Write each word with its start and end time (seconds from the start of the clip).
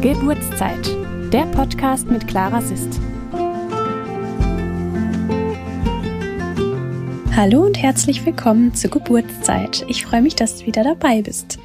Geburtszeit, 0.00 0.86
der 1.32 1.44
Podcast 1.46 2.06
mit 2.06 2.28
Clara 2.28 2.62
Sist. 2.62 3.00
Hallo 7.34 7.62
und 7.62 7.76
herzlich 7.82 8.24
willkommen 8.24 8.72
zur 8.76 8.92
Geburtszeit. 8.92 9.84
Ich 9.88 10.06
freue 10.06 10.22
mich, 10.22 10.36
dass 10.36 10.60
du 10.60 10.66
wieder 10.66 10.84
dabei 10.84 11.22
bist. 11.22 11.58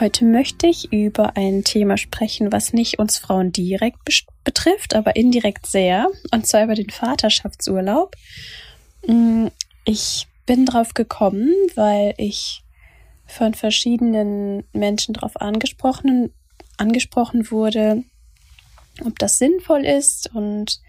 Heute 0.00 0.24
möchte 0.24 0.66
ich 0.66 0.92
über 0.92 1.36
ein 1.36 1.62
Thema 1.62 1.98
sprechen, 1.98 2.50
was 2.50 2.72
nicht 2.72 2.98
uns 2.98 3.18
Frauen 3.18 3.52
direkt 3.52 4.00
betrifft, 4.42 4.96
aber 4.96 5.14
indirekt 5.14 5.66
sehr, 5.66 6.08
und 6.32 6.44
zwar 6.48 6.64
über 6.64 6.74
den 6.74 6.90
Vaterschaftsurlaub. 6.90 8.16
Mm, 9.06 9.46
ich 9.84 10.26
bin 10.46 10.66
drauf 10.66 10.94
gekommen, 10.94 11.54
weil 11.76 12.14
ich 12.16 12.64
von 13.28 13.54
verschiedenen 13.54 14.64
Menschen 14.72 15.14
darauf 15.14 15.40
angesprochen, 15.40 16.32
angesprochen 16.82 17.50
wurde, 17.50 18.02
ob 19.04 19.18
das 19.18 19.38
sinnvoll 19.38 19.86
ist 19.86 20.34
und 20.34 20.80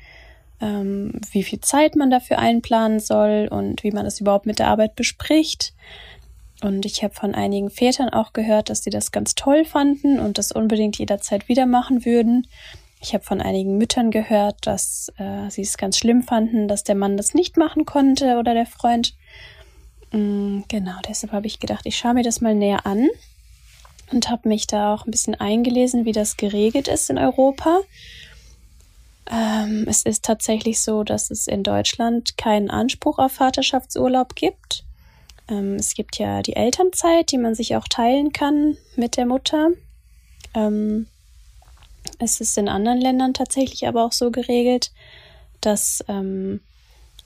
ähm, 0.60 1.20
wie 1.32 1.44
viel 1.44 1.62
Zeit 1.62 1.96
man 1.96 2.10
dafür 2.10 2.40
einplanen 2.40 3.00
soll 3.00 3.48
und 3.50 3.84
wie 3.84 3.92
man 3.92 4.06
das 4.06 4.20
überhaupt 4.20 4.46
mit 4.46 4.60
der 4.60 4.68
Arbeit 4.68 4.96
bespricht. 4.96 5.74
Und 6.62 6.86
ich 6.86 7.04
habe 7.04 7.14
von 7.14 7.36
einigen 7.36 7.70
Vätern 7.70 8.10
auch 8.10 8.34
gehört, 8.34 8.70
dass 8.70 8.84
sie 8.84 8.90
das 8.90 9.12
ganz 9.12 9.36
toll 9.36 9.66
fanden 9.66 10.20
und 10.20 10.38
das 10.38 10.52
unbedingt 10.52 10.98
jederzeit 10.98 11.50
wieder 11.50 11.66
machen 11.66 12.06
würden. 12.06 12.48
Ich 13.02 13.14
habe 13.14 13.24
von 13.24 13.42
einigen 13.42 13.78
Müttern 13.78 14.12
gehört, 14.12 14.66
dass 14.66 15.12
äh, 15.18 15.50
sie 15.50 15.62
es 15.62 15.78
ganz 15.78 15.98
schlimm 15.98 16.24
fanden, 16.24 16.70
dass 16.70 16.86
der 16.86 16.96
Mann 16.96 17.18
das 17.18 17.34
nicht 17.34 17.58
machen 17.58 17.86
konnte 17.86 18.38
oder 18.38 18.54
der 18.54 18.66
Freund. 18.66 19.14
Mm, 20.12 20.62
genau, 20.70 20.96
deshalb 21.08 21.34
habe 21.34 21.48
ich 21.48 21.60
gedacht, 21.60 21.86
ich 21.86 21.98
schaue 21.98 22.14
mir 22.14 22.24
das 22.24 22.40
mal 22.40 22.56
näher 22.56 22.86
an 22.86 23.10
und 24.14 24.30
habe 24.30 24.48
mich 24.48 24.68
da 24.68 24.94
auch 24.94 25.06
ein 25.06 25.12
bisschen 25.12 25.36
eingelesen, 25.36 26.06
wie 26.06 26.12
das 26.12 26.38
geregelt 26.38 26.88
ist 26.88 27.10
in 27.10 27.18
Europa. 27.18 27.82
Ähm, 29.32 29.86
es 29.88 30.04
ist 30.04 30.24
tatsächlich 30.24 30.82
so, 30.82 31.04
dass 31.04 31.32
es 31.32 31.48
in 31.48 31.64
Deutschland 31.64 32.38
keinen 32.38 32.70
Anspruch 32.70 33.20
auf 33.20 33.34
Vaterschaftsurlaub 33.34 34.36
gibt. 34.36 34.84
Ähm, 35.50 35.76
es 35.76 35.96
gibt 35.96 36.18
ja 36.20 36.42
die 36.42 36.56
Elternzeit, 36.56 37.32
die 37.32 37.38
man 37.38 37.56
sich 37.56 37.76
auch 37.76 37.88
teilen 37.88 38.34
kann 38.34 38.78
mit 38.96 39.18
der 39.18 39.26
Mutter. 39.26 39.70
Ähm, 40.54 41.08
es 42.20 42.42
ist 42.42 42.58
in 42.58 42.70
anderen 42.70 43.02
Ländern 43.02 43.34
tatsächlich 43.34 43.88
aber 43.88 44.06
auch 44.06 44.12
so 44.12 44.30
geregelt, 44.30 44.92
dass 45.62 46.04
ähm, 46.08 46.60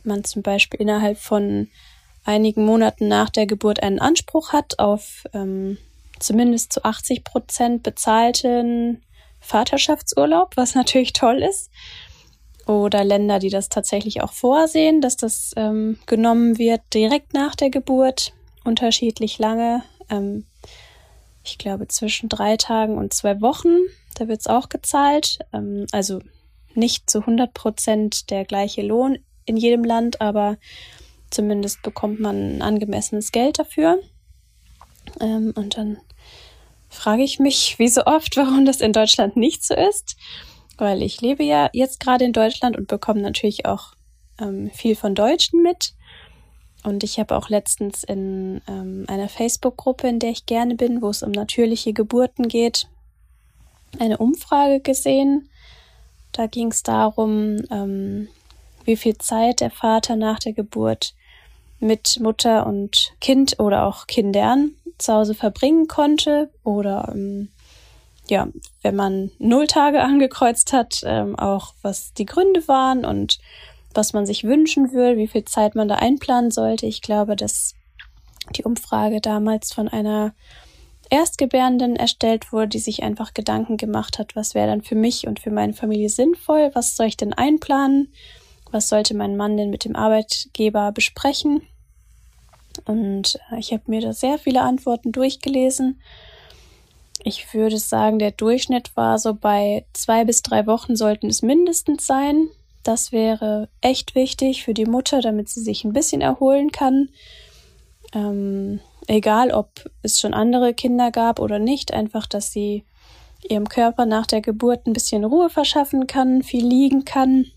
man 0.03 0.23
zum 0.23 0.43
Beispiel 0.43 0.79
innerhalb 0.79 1.17
von 1.17 1.67
einigen 2.23 2.65
Monaten 2.65 3.07
nach 3.07 3.29
der 3.29 3.47
Geburt 3.47 3.81
einen 3.81 3.99
Anspruch 3.99 4.53
hat 4.53 4.79
auf 4.79 5.25
ähm, 5.33 5.77
zumindest 6.19 6.73
zu 6.73 6.83
80 6.83 7.23
Prozent 7.23 7.83
bezahlten 7.83 9.01
Vaterschaftsurlaub, 9.39 10.55
was 10.55 10.75
natürlich 10.75 11.13
toll 11.13 11.43
ist. 11.43 11.69
Oder 12.65 13.05
Länder, 13.05 13.39
die 13.39 13.49
das 13.49 13.69
tatsächlich 13.69 14.21
auch 14.21 14.33
vorsehen, 14.33 14.99
dass 14.99 15.15
das 15.15 15.51
ähm, 15.55 15.97
genommen 16.05 16.57
wird 16.57 16.81
direkt 16.93 17.33
nach 17.33 17.55
der 17.55 17.69
Geburt, 17.69 18.33
unterschiedlich 18.65 19.39
lange. 19.39 19.83
Ähm, 20.09 20.45
ich 21.45 21.57
glaube 21.57 21.87
zwischen 21.87 22.27
drei 22.27 22.57
Tagen 22.57 22.97
und 22.97 23.13
zwei 23.13 23.39
Wochen. 23.39 23.77
Da 24.15 24.27
wird 24.27 24.41
es 24.41 24.47
auch 24.47 24.67
gezahlt. 24.67 25.39
Ähm, 25.53 25.85
also 25.93 26.19
nicht 26.73 27.09
zu 27.09 27.19
100 27.19 27.53
Prozent 27.53 28.29
der 28.29 28.43
gleiche 28.43 28.81
Lohn 28.81 29.17
in 29.45 29.55
jedem 29.55 29.85
Land, 29.85 30.19
aber 30.19 30.57
zumindest 31.29 31.81
bekommt 31.81 32.19
man 32.19 32.61
angemessenes 32.61 33.31
Geld 33.31 33.59
dafür. 33.59 33.99
Ähm, 35.21 35.53
und 35.55 35.77
dann 35.77 35.97
frage 36.89 37.23
ich 37.23 37.39
mich, 37.39 37.79
wie 37.79 37.87
so 37.87 38.05
oft, 38.05 38.37
warum 38.37 38.65
das 38.65 38.81
in 38.81 38.93
Deutschland 38.93 39.35
nicht 39.35 39.63
so 39.63 39.75
ist. 39.75 40.15
Weil 40.77 41.01
ich 41.01 41.21
lebe 41.21 41.43
ja 41.43 41.69
jetzt 41.73 41.99
gerade 41.99 42.25
in 42.25 42.33
Deutschland 42.33 42.77
und 42.77 42.87
bekomme 42.87 43.21
natürlich 43.21 43.65
auch 43.65 43.93
ähm, 44.39 44.69
viel 44.71 44.95
von 44.95 45.15
Deutschen 45.15 45.61
mit. 45.63 45.93
Und 46.83 47.03
ich 47.03 47.19
habe 47.19 47.35
auch 47.35 47.49
letztens 47.49 48.03
in 48.03 48.61
ähm, 48.67 49.05
einer 49.07 49.27
Facebook-Gruppe, 49.27 50.07
in 50.07 50.19
der 50.19 50.29
ich 50.29 50.45
gerne 50.45 50.75
bin, 50.75 51.01
wo 51.01 51.09
es 51.09 51.23
um 51.23 51.31
natürliche 51.31 51.93
Geburten 51.93 52.47
geht, 52.47 52.87
eine 53.99 54.19
Umfrage 54.19 54.79
gesehen. 54.79 55.49
Da 56.31 56.45
ging 56.45 56.67
es 56.67 56.83
darum, 56.83 57.57
ähm, 57.71 58.27
wie 58.85 58.95
viel 58.95 59.17
Zeit 59.17 59.59
der 59.59 59.71
Vater 59.71 60.15
nach 60.15 60.39
der 60.39 60.53
Geburt 60.53 61.13
mit 61.79 62.19
Mutter 62.19 62.65
und 62.65 63.13
Kind 63.21 63.59
oder 63.59 63.85
auch 63.85 64.07
Kindern 64.07 64.71
zu 64.97 65.13
Hause 65.13 65.35
verbringen 65.35 65.87
konnte 65.87 66.49
oder 66.63 67.11
ähm, 67.13 67.49
ja, 68.29 68.47
wenn 68.81 68.95
man 68.95 69.31
null 69.39 69.67
Tage 69.67 70.01
angekreuzt 70.03 70.73
hat, 70.73 71.01
ähm, 71.05 71.37
auch 71.37 71.73
was 71.81 72.13
die 72.13 72.25
Gründe 72.25 72.67
waren 72.67 73.05
und 73.05 73.39
was 73.93 74.13
man 74.13 74.25
sich 74.25 74.43
wünschen 74.43 74.93
will, 74.93 75.17
wie 75.17 75.27
viel 75.27 75.45
Zeit 75.45 75.75
man 75.75 75.87
da 75.87 75.95
einplanen 75.95 76.51
sollte. 76.51 76.85
Ich 76.85 77.01
glaube, 77.01 77.35
dass 77.35 77.73
die 78.55 78.63
Umfrage 78.63 79.21
damals 79.21 79.73
von 79.73 79.87
einer 79.87 80.33
Erstgebärenden 81.09 81.95
erstellt 81.95 82.51
wurde, 82.51 82.69
die 82.69 82.79
sich 82.79 83.03
einfach 83.03 83.33
Gedanken 83.33 83.77
gemacht 83.77 84.19
hat, 84.19 84.35
was 84.35 84.55
wäre 84.55 84.67
dann 84.67 84.81
für 84.81 84.95
mich 84.95 85.25
und 85.25 85.39
für 85.39 85.51
meine 85.51 85.73
Familie 85.73 86.09
sinnvoll, 86.09 86.71
was 86.73 86.95
soll 86.95 87.07
ich 87.07 87.17
denn 87.17 87.33
einplanen, 87.33 88.11
was 88.77 88.89
sollte 88.89 89.15
mein 89.15 89.35
Mann 89.35 89.57
denn 89.57 89.71
mit 89.71 89.85
dem 89.85 89.95
Arbeitgeber 89.95 90.91
besprechen. 90.91 91.63
Und 92.85 93.39
äh, 93.51 93.57
ich 93.57 93.73
habe 93.73 93.81
mir 93.87 94.01
da 94.01 94.13
sehr 94.13 94.37
viele 94.37 94.61
Antworten 94.61 95.11
durchgelesen. 95.11 95.99
Ich 97.23 97.55
würde 97.55 97.79
sagen, 97.79 98.19
der 98.19 98.31
Durchschnitt 98.31 98.95
war 98.95 99.17
so 99.17 99.33
bei 99.33 99.85
zwei 99.93 100.25
bis 100.25 100.43
drei 100.43 100.67
Wochen 100.67 100.95
sollten 100.95 101.27
es 101.27 101.41
mindestens 101.41 102.05
sein. 102.05 102.49
Das 102.83 103.11
wäre 103.11 103.67
echt 103.81 104.13
wichtig 104.13 104.63
für 104.63 104.75
die 104.75 104.85
Mutter, 104.85 105.21
damit 105.21 105.49
sie 105.49 105.61
sich 105.61 105.83
ein 105.83 105.93
bisschen 105.93 106.21
erholen 106.21 106.71
kann. 106.71 107.09
Ähm, 108.13 108.79
egal, 109.07 109.51
ob 109.51 109.89
es 110.03 110.19
schon 110.19 110.35
andere 110.35 110.75
Kinder 110.75 111.09
gab 111.09 111.39
oder 111.39 111.57
nicht, 111.57 111.93
einfach, 111.93 112.27
dass 112.27 112.51
sie 112.51 112.85
ihrem 113.49 113.67
Körper 113.67 114.05
nach 114.05 114.27
der 114.27 114.41
Geburt 114.41 114.85
ein 114.85 114.93
bisschen 114.93 115.25
Ruhe 115.25 115.49
verschaffen 115.49 116.05
kann, 116.05 116.43
viel 116.43 116.65
liegen 116.65 117.05
kann, 117.05 117.47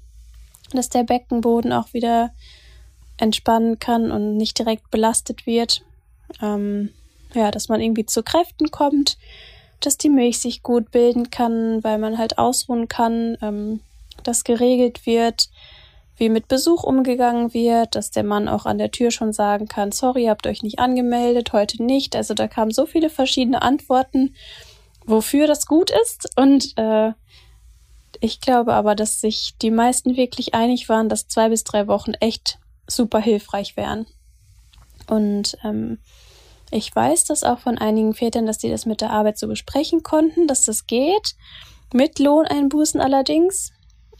dass 0.76 0.88
der 0.88 1.04
Beckenboden 1.04 1.72
auch 1.72 1.92
wieder 1.92 2.30
entspannen 3.16 3.78
kann 3.78 4.10
und 4.10 4.36
nicht 4.36 4.58
direkt 4.58 4.90
belastet 4.90 5.46
wird. 5.46 5.82
Ähm, 6.40 6.90
ja, 7.34 7.50
dass 7.50 7.68
man 7.68 7.80
irgendwie 7.80 8.06
zu 8.06 8.22
Kräften 8.22 8.70
kommt, 8.70 9.18
dass 9.80 9.96
die 9.96 10.08
Milch 10.08 10.38
sich 10.38 10.62
gut 10.62 10.90
bilden 10.90 11.30
kann, 11.30 11.82
weil 11.84 11.98
man 11.98 12.18
halt 12.18 12.38
ausruhen 12.38 12.88
kann, 12.88 13.36
ähm, 13.42 13.80
dass 14.22 14.44
geregelt 14.44 15.06
wird, 15.06 15.48
wie 16.16 16.28
mit 16.28 16.48
Besuch 16.48 16.84
umgegangen 16.84 17.54
wird, 17.54 17.94
dass 17.94 18.10
der 18.10 18.24
Mann 18.24 18.46
auch 18.46 18.66
an 18.66 18.76
der 18.76 18.90
Tür 18.90 19.10
schon 19.10 19.32
sagen 19.32 19.68
kann, 19.68 19.90
sorry, 19.90 20.26
habt 20.26 20.46
euch 20.46 20.62
nicht 20.62 20.78
angemeldet, 20.78 21.54
heute 21.54 21.82
nicht. 21.82 22.14
Also 22.14 22.34
da 22.34 22.46
kamen 22.46 22.72
so 22.72 22.84
viele 22.84 23.08
verschiedene 23.08 23.62
Antworten, 23.62 24.34
wofür 25.06 25.46
das 25.46 25.64
gut 25.64 25.90
ist. 25.90 26.28
Und 26.36 26.76
äh, 26.76 27.12
ich 28.20 28.40
glaube 28.40 28.74
aber, 28.74 28.94
dass 28.94 29.20
sich 29.20 29.54
die 29.60 29.70
meisten 29.70 30.16
wirklich 30.16 30.54
einig 30.54 30.88
waren, 30.88 31.08
dass 31.08 31.28
zwei 31.28 31.48
bis 31.48 31.64
drei 31.64 31.86
Wochen 31.86 32.12
echt 32.14 32.58
super 32.86 33.20
hilfreich 33.20 33.76
wären. 33.76 34.06
Und 35.06 35.56
ähm, 35.64 35.98
ich 36.70 36.94
weiß 36.94 37.24
das 37.24 37.42
auch 37.42 37.58
von 37.58 37.78
einigen 37.78 38.14
Vätern, 38.14 38.46
dass 38.46 38.58
die 38.58 38.70
das 38.70 38.86
mit 38.86 39.00
der 39.00 39.10
Arbeit 39.10 39.38
so 39.38 39.48
besprechen 39.48 40.02
konnten, 40.02 40.46
dass 40.46 40.64
das 40.64 40.86
geht. 40.86 41.34
Mit 41.92 42.18
Lohneinbußen 42.18 43.00
allerdings. 43.00 43.72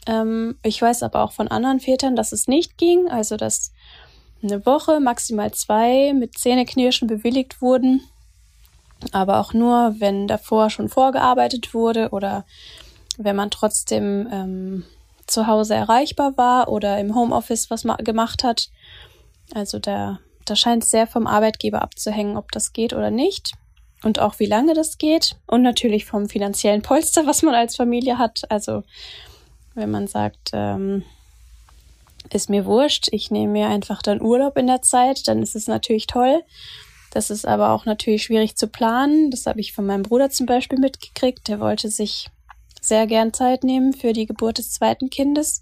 Ähm, 0.07 0.57
ich 0.63 0.81
weiß 0.81 1.03
aber 1.03 1.23
auch 1.23 1.31
von 1.31 1.47
anderen 1.47 1.79
Vätern, 1.79 2.15
dass 2.15 2.31
es 2.31 2.47
nicht 2.47 2.77
ging. 2.77 3.07
Also, 3.09 3.37
dass 3.37 3.71
eine 4.43 4.65
Woche, 4.65 4.99
maximal 4.99 5.51
zwei 5.53 6.13
mit 6.13 6.37
Zähneknirschen 6.37 7.07
bewilligt 7.07 7.61
wurden. 7.61 8.01
Aber 9.11 9.39
auch 9.39 9.53
nur, 9.53 9.95
wenn 9.99 10.27
davor 10.27 10.69
schon 10.69 10.89
vorgearbeitet 10.89 11.73
wurde 11.73 12.09
oder 12.09 12.45
wenn 13.23 13.35
man 13.35 13.51
trotzdem 13.51 14.27
ähm, 14.31 14.85
zu 15.27 15.47
Hause 15.47 15.75
erreichbar 15.75 16.37
war 16.37 16.67
oder 16.67 16.99
im 16.99 17.15
Homeoffice 17.15 17.69
was 17.69 17.85
gemacht 17.99 18.43
hat. 18.43 18.69
Also 19.53 19.79
da, 19.79 20.19
da 20.45 20.55
scheint 20.55 20.83
es 20.83 20.91
sehr 20.91 21.07
vom 21.07 21.27
Arbeitgeber 21.27 21.81
abzuhängen, 21.81 22.37
ob 22.37 22.51
das 22.51 22.73
geht 22.73 22.93
oder 22.93 23.11
nicht 23.11 23.53
und 24.03 24.19
auch 24.19 24.39
wie 24.39 24.45
lange 24.45 24.73
das 24.73 24.97
geht 24.97 25.37
und 25.47 25.61
natürlich 25.61 26.05
vom 26.05 26.27
finanziellen 26.27 26.81
Polster, 26.81 27.25
was 27.25 27.41
man 27.41 27.55
als 27.55 27.75
Familie 27.75 28.17
hat. 28.17 28.41
Also 28.49 28.83
wenn 29.73 29.91
man 29.91 30.07
sagt, 30.07 30.51
ähm, 30.53 31.03
ist 32.31 32.49
mir 32.49 32.65
wurscht, 32.65 33.07
ich 33.11 33.31
nehme 33.31 33.51
mir 33.51 33.67
einfach 33.67 34.01
dann 34.01 34.21
Urlaub 34.21 34.57
in 34.57 34.67
der 34.67 34.81
Zeit, 34.81 35.27
dann 35.27 35.41
ist 35.41 35.55
es 35.55 35.67
natürlich 35.67 36.07
toll. 36.07 36.43
Das 37.11 37.29
ist 37.29 37.45
aber 37.45 37.71
auch 37.71 37.85
natürlich 37.85 38.23
schwierig 38.23 38.55
zu 38.55 38.67
planen. 38.67 39.31
Das 39.31 39.45
habe 39.45 39.59
ich 39.59 39.73
von 39.73 39.85
meinem 39.85 40.03
Bruder 40.03 40.29
zum 40.29 40.45
Beispiel 40.45 40.79
mitgekriegt. 40.79 41.47
Der 41.49 41.59
wollte 41.59 41.89
sich 41.89 42.29
sehr 42.91 43.07
gern 43.07 43.31
Zeit 43.31 43.63
nehmen 43.63 43.93
für 43.93 44.11
die 44.11 44.25
Geburt 44.25 44.57
des 44.57 44.73
zweiten 44.73 45.09
Kindes. 45.09 45.61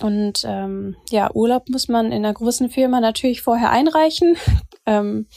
Und 0.00 0.42
ähm, 0.44 0.96
ja, 1.10 1.30
Urlaub 1.32 1.68
muss 1.68 1.86
man 1.86 2.06
in 2.06 2.24
einer 2.24 2.34
großen 2.34 2.70
Firma 2.70 3.00
natürlich 3.00 3.40
vorher 3.40 3.70
einreichen. 3.70 4.36
ähm, 4.86 5.28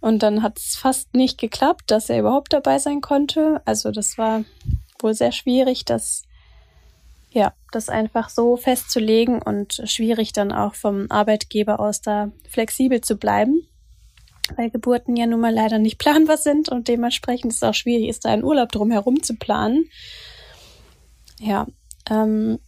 und 0.00 0.22
dann 0.22 0.44
hat 0.44 0.56
es 0.56 0.76
fast 0.76 1.14
nicht 1.14 1.36
geklappt, 1.36 1.90
dass 1.90 2.08
er 2.08 2.20
überhaupt 2.20 2.52
dabei 2.52 2.78
sein 2.78 3.00
konnte. 3.00 3.60
Also 3.64 3.90
das 3.90 4.18
war 4.18 4.44
wohl 5.00 5.14
sehr 5.14 5.32
schwierig, 5.32 5.84
das 5.84 6.22
ja, 7.32 7.52
das 7.72 7.88
einfach 7.88 8.28
so 8.28 8.56
festzulegen 8.56 9.42
und 9.42 9.82
schwierig 9.84 10.32
dann 10.32 10.52
auch 10.52 10.74
vom 10.74 11.06
Arbeitgeber 11.10 11.80
aus 11.80 12.00
da 12.02 12.30
flexibel 12.48 13.00
zu 13.00 13.16
bleiben, 13.16 13.66
weil 14.56 14.70
Geburten 14.70 15.16
ja 15.16 15.26
nun 15.26 15.40
mal 15.40 15.54
leider 15.54 15.78
nicht 15.78 15.98
planbar 15.98 16.36
sind 16.36 16.68
und 16.68 16.88
dementsprechend 16.88 17.52
ist 17.52 17.58
es 17.58 17.62
auch 17.62 17.74
schwierig 17.74 18.08
ist, 18.08 18.24
da 18.24 18.30
einen 18.30 18.44
Urlaub 18.44 18.70
drumherum 18.70 19.22
zu 19.22 19.34
planen. 19.34 19.88
Ja, 21.40 21.66
ähm, 22.08 22.58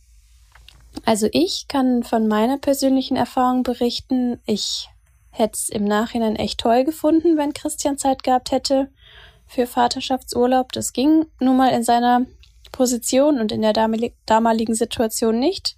also 1.05 1.29
ich 1.33 1.67
kann 1.69 2.03
von 2.03 2.29
meiner 2.29 2.59
persönlichen 2.59 3.17
Erfahrung 3.17 3.63
berichten. 3.63 4.41
Ich 4.47 4.89
hätte 5.31 5.55
es 5.55 5.69
im 5.69 5.85
Nachhinein 5.85 6.37
echt 6.37 6.61
toll 6.61 6.85
gefunden, 6.85 7.37
wenn 7.37 7.55
Christian 7.55 7.99
Zeit 7.99 8.23
gehabt 8.23 8.53
hätte 8.53 8.91
für 9.47 9.67
Vaterschaftsurlaub. 9.67 10.73
Das 10.73 10.93
ging 10.93 11.27
nun 11.41 11.57
mal 11.57 11.71
in 11.71 11.83
seiner 11.83 12.27
Position 12.71 13.41
und 13.41 13.53
in 13.53 13.63
der 13.63 13.73
damaligen 14.27 14.75
Situation 14.75 15.39
nicht. 15.39 15.77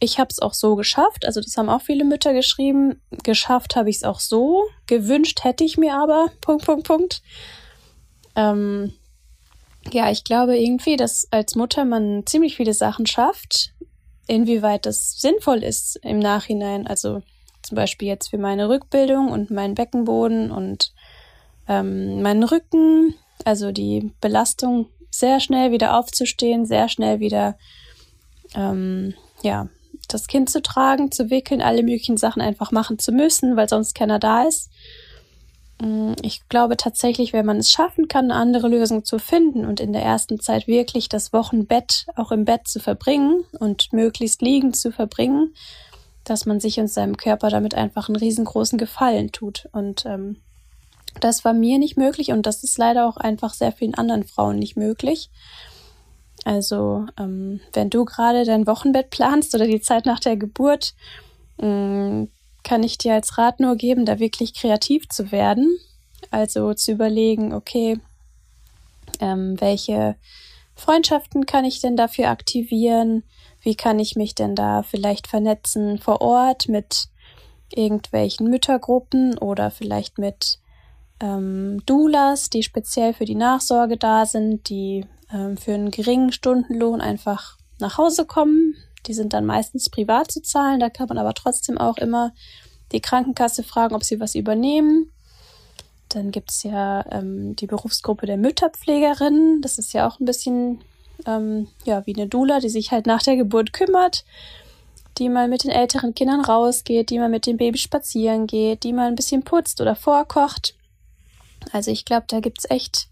Ich 0.00 0.18
habe 0.18 0.28
es 0.30 0.40
auch 0.40 0.54
so 0.54 0.74
geschafft, 0.76 1.24
also 1.24 1.40
das 1.40 1.56
haben 1.56 1.68
auch 1.68 1.82
viele 1.82 2.04
Mütter 2.04 2.32
geschrieben. 2.32 3.00
Geschafft 3.22 3.76
habe 3.76 3.90
ich 3.90 3.96
es 3.96 4.04
auch 4.04 4.20
so. 4.20 4.64
Gewünscht 4.86 5.44
hätte 5.44 5.64
ich 5.64 5.78
mir 5.78 5.94
aber. 5.94 6.30
Punkt, 6.40 6.64
Punkt, 6.64 6.86
Punkt. 6.86 7.22
Ähm, 8.36 8.92
ja, 9.92 10.10
ich 10.10 10.24
glaube 10.24 10.58
irgendwie, 10.58 10.96
dass 10.96 11.28
als 11.30 11.54
Mutter 11.54 11.84
man 11.84 12.24
ziemlich 12.26 12.56
viele 12.56 12.74
Sachen 12.74 13.06
schafft. 13.06 13.72
Inwieweit 14.26 14.86
das 14.86 15.20
sinnvoll 15.20 15.62
ist 15.62 15.96
im 16.02 16.18
Nachhinein. 16.18 16.86
Also 16.86 17.22
zum 17.62 17.76
Beispiel 17.76 18.08
jetzt 18.08 18.28
für 18.28 18.38
meine 18.38 18.68
Rückbildung 18.68 19.30
und 19.30 19.50
meinen 19.50 19.74
Beckenboden 19.74 20.50
und 20.50 20.92
ähm, 21.68 22.22
meinen 22.22 22.42
Rücken. 22.44 23.14
Also 23.44 23.72
die 23.72 24.12
Belastung, 24.20 24.88
sehr 25.10 25.38
schnell 25.38 25.70
wieder 25.70 25.98
aufzustehen, 25.98 26.66
sehr 26.66 26.88
schnell 26.88 27.20
wieder 27.20 27.56
ähm, 28.54 29.14
ja 29.42 29.68
das 30.08 30.26
Kind 30.26 30.50
zu 30.50 30.60
tragen, 30.62 31.12
zu 31.12 31.30
wickeln, 31.30 31.62
alle 31.62 31.82
möglichen 31.82 32.16
Sachen 32.16 32.42
einfach 32.42 32.72
machen 32.72 32.98
zu 32.98 33.12
müssen, 33.12 33.56
weil 33.56 33.68
sonst 33.68 33.94
keiner 33.94 34.18
da 34.18 34.42
ist. 34.42 34.70
Mm, 35.80 36.12
ich 36.22 36.48
glaube 36.48 36.76
tatsächlich, 36.76 37.32
wenn 37.32 37.46
man 37.46 37.58
es 37.58 37.70
schaffen 37.70 38.08
kann, 38.08 38.30
eine 38.30 38.40
andere 38.40 38.68
Lösung 38.68 39.04
zu 39.04 39.18
finden 39.18 39.64
und 39.64 39.80
in 39.80 39.92
der 39.92 40.02
ersten 40.02 40.40
Zeit 40.40 40.66
wirklich 40.66 41.08
das 41.08 41.32
Wochenbett 41.32 42.06
auch 42.16 42.32
im 42.32 42.44
Bett 42.44 42.68
zu 42.68 42.80
verbringen 42.80 43.44
und 43.58 43.92
möglichst 43.92 44.42
liegend 44.42 44.76
zu 44.76 44.92
verbringen, 44.92 45.54
dass 46.24 46.46
man 46.46 46.60
sich 46.60 46.78
und 46.80 46.88
seinem 46.88 47.16
Körper 47.16 47.50
damit 47.50 47.74
einfach 47.74 48.08
einen 48.08 48.16
riesengroßen 48.16 48.78
Gefallen 48.78 49.32
tut. 49.32 49.68
Und 49.72 50.06
ähm, 50.06 50.36
das 51.20 51.44
war 51.44 51.52
mir 51.52 51.78
nicht 51.78 51.96
möglich 51.96 52.32
und 52.32 52.46
das 52.46 52.64
ist 52.64 52.78
leider 52.78 53.06
auch 53.06 53.16
einfach 53.16 53.54
sehr 53.54 53.72
vielen 53.72 53.94
anderen 53.94 54.24
Frauen 54.24 54.58
nicht 54.58 54.76
möglich. 54.76 55.30
Also, 56.44 57.06
ähm, 57.18 57.60
wenn 57.72 57.90
du 57.90 58.04
gerade 58.04 58.44
dein 58.44 58.66
Wochenbett 58.66 59.10
planst 59.10 59.54
oder 59.54 59.66
die 59.66 59.80
Zeit 59.80 60.04
nach 60.04 60.20
der 60.20 60.36
Geburt, 60.36 60.94
ähm, 61.58 62.28
kann 62.62 62.82
ich 62.82 62.98
dir 62.98 63.14
als 63.14 63.38
Rat 63.38 63.60
nur 63.60 63.76
geben, 63.76 64.04
da 64.04 64.18
wirklich 64.18 64.54
kreativ 64.54 65.08
zu 65.08 65.32
werden. 65.32 65.78
Also 66.30 66.74
zu 66.74 66.92
überlegen, 66.92 67.52
okay, 67.52 67.98
ähm, 69.20 69.60
welche 69.60 70.16
Freundschaften 70.74 71.46
kann 71.46 71.64
ich 71.64 71.80
denn 71.80 71.96
dafür 71.96 72.28
aktivieren? 72.28 73.22
Wie 73.62 73.74
kann 73.74 73.98
ich 73.98 74.16
mich 74.16 74.34
denn 74.34 74.54
da 74.54 74.82
vielleicht 74.82 75.26
vernetzen 75.26 75.98
vor 75.98 76.20
Ort 76.20 76.68
mit 76.68 77.08
irgendwelchen 77.74 78.48
Müttergruppen 78.48 79.38
oder 79.38 79.70
vielleicht 79.70 80.18
mit 80.18 80.58
ähm, 81.20 81.82
Doulas, 81.86 82.50
die 82.50 82.62
speziell 82.62 83.14
für 83.14 83.24
die 83.24 83.34
Nachsorge 83.34 83.96
da 83.96 84.26
sind, 84.26 84.68
die 84.68 85.06
ähm, 85.34 85.56
für 85.56 85.74
einen 85.74 85.90
geringen 85.90 86.32
Stundenlohn 86.32 87.00
einfach 87.00 87.58
nach 87.80 87.98
Hause 87.98 88.24
kommen. 88.24 88.76
Die 89.06 89.14
sind 89.14 89.32
dann 89.32 89.44
meistens 89.44 89.90
privat 89.90 90.30
zu 90.30 90.40
zahlen, 90.40 90.80
da 90.80 90.88
kann 90.88 91.08
man 91.08 91.18
aber 91.18 91.34
trotzdem 91.34 91.76
auch 91.76 91.98
immer 91.98 92.32
die 92.92 93.00
Krankenkasse 93.00 93.62
fragen, 93.62 93.94
ob 93.94 94.04
sie 94.04 94.20
was 94.20 94.34
übernehmen. 94.34 95.10
Dann 96.08 96.30
gibt 96.30 96.50
es 96.50 96.62
ja 96.62 97.04
ähm, 97.10 97.56
die 97.56 97.66
Berufsgruppe 97.66 98.26
der 98.26 98.36
Mütterpflegerinnen. 98.36 99.60
Das 99.62 99.78
ist 99.78 99.92
ja 99.92 100.06
auch 100.06 100.20
ein 100.20 100.26
bisschen 100.26 100.80
ähm, 101.26 101.68
ja, 101.84 102.06
wie 102.06 102.14
eine 102.14 102.28
Dula, 102.28 102.60
die 102.60 102.68
sich 102.68 102.92
halt 102.92 103.06
nach 103.06 103.22
der 103.22 103.36
Geburt 103.36 103.72
kümmert, 103.72 104.24
die 105.18 105.28
mal 105.28 105.48
mit 105.48 105.64
den 105.64 105.70
älteren 105.70 106.14
Kindern 106.14 106.40
rausgeht, 106.40 107.10
die 107.10 107.18
mal 107.18 107.28
mit 107.28 107.46
dem 107.46 107.56
Baby 107.56 107.78
spazieren 107.78 108.46
geht, 108.46 108.84
die 108.84 108.92
mal 108.92 109.08
ein 109.08 109.14
bisschen 109.14 109.42
putzt 109.42 109.80
oder 109.80 109.96
vorkocht. 109.96 110.76
Also 111.72 111.90
ich 111.90 112.04
glaube, 112.04 112.26
da 112.28 112.40
gibt 112.40 112.58
es 112.58 112.70
echt 112.70 113.08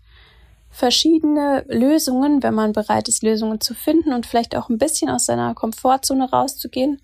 verschiedene 0.72 1.64
Lösungen, 1.68 2.42
wenn 2.42 2.54
man 2.54 2.72
bereit 2.72 3.08
ist, 3.08 3.22
Lösungen 3.22 3.60
zu 3.60 3.74
finden 3.74 4.12
und 4.12 4.26
vielleicht 4.26 4.56
auch 4.56 4.70
ein 4.70 4.78
bisschen 4.78 5.10
aus 5.10 5.26
seiner 5.26 5.54
Komfortzone 5.54 6.30
rauszugehen. 6.30 7.00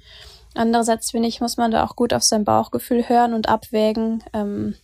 Andererseits 0.54 1.10
finde 1.10 1.28
ich, 1.28 1.40
muss 1.40 1.58
man 1.58 1.70
da 1.70 1.84
auch 1.84 1.94
gut 1.94 2.14
auf 2.14 2.24
sein 2.24 2.44
Bauchgefühl 2.44 3.08
hören 3.08 3.34
und 3.34 3.48
abwägen, 3.48 4.24
ähm, 4.32 4.74